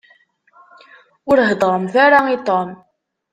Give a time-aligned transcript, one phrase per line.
[1.29, 2.69] Ur heddṛemt ara i Tom.